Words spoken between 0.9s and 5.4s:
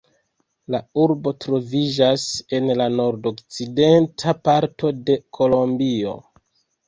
urbo troviĝas en la nordokcidenta parto de